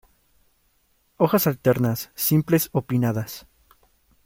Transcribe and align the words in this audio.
Hojas 1.17 1.45
alternas, 1.45 2.09
simples 2.15 2.69
o 2.71 2.81
pinnadas. 2.81 3.45